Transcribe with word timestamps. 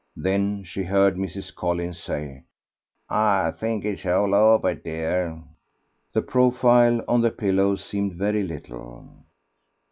Then 0.15 0.63
she 0.63 0.81
heard 0.81 1.15
Mrs. 1.15 1.53
Collins 1.53 2.01
say 2.01 2.45
"I 3.07 3.51
think 3.51 3.85
it 3.85 3.99
is 3.99 4.05
all 4.07 4.33
over, 4.33 4.73
dear." 4.73 5.43
The 6.13 6.23
profile 6.23 7.03
on 7.07 7.21
the 7.21 7.29
pillow 7.29 7.75
seemed 7.75 8.15
very 8.15 8.41
little. 8.41 9.07